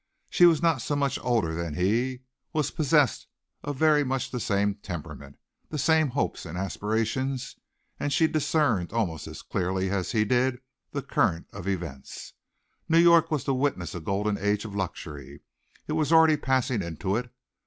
[0.31, 2.21] She was not so much older than he,
[2.53, 3.27] was possessed
[3.63, 5.37] of very much the same temperament,
[5.69, 7.55] the same hopes and aspirations,
[7.99, 10.57] and she discerned almost as clearly as he did
[10.89, 12.33] the current of events.
[12.89, 15.41] New York was to witness a golden age of luxury.
[15.87, 17.29] It was already passing into it.